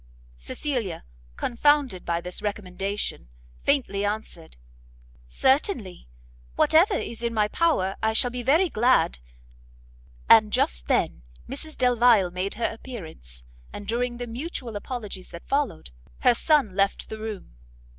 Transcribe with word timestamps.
Cecilia, 0.39 1.03
confounded 1.37 2.05
by 2.05 2.21
this 2.21 2.41
recommendation, 2.41 3.29
faintly 3.61 4.03
answered 4.03 4.57
"Certainly, 5.27 6.07
whatever 6.55 6.95
is 6.95 7.21
in 7.21 7.35
my 7.35 7.47
power, 7.47 7.95
I 8.01 8.13
shall 8.13 8.31
be 8.31 8.41
very 8.41 8.67
glad" 8.67 9.19
And 10.27 10.51
just 10.51 10.87
then 10.87 11.21
Mrs 11.47 11.77
Delvile 11.77 12.31
made 12.31 12.55
her 12.55 12.65
appearance, 12.65 13.43
and 13.71 13.87
during 13.87 14.17
the 14.17 14.25
mutual 14.25 14.75
apologies 14.75 15.29
that 15.29 15.45
followed, 15.47 15.91
her 16.21 16.33
son 16.33 16.75
left 16.75 17.07
the 17.07 17.19
room. 17.19 17.57